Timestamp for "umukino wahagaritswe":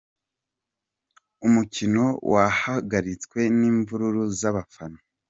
1.47-3.39